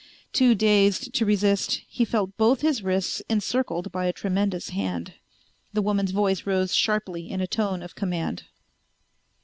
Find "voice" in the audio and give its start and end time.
6.09-6.47